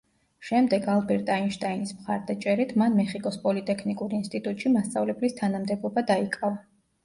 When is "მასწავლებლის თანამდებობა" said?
4.81-6.09